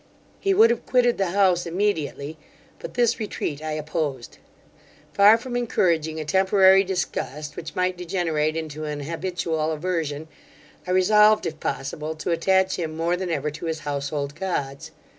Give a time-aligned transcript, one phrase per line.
[0.39, 2.35] He would have quitted the house immediately;
[2.79, 4.39] but this retreat I opposed.
[5.13, 10.27] Far from encouraging a temporary disgust, which might degenerate into an habitual aversion,
[10.87, 14.89] I resolved, if possible, to attach him more than ever to his Houshold Gods.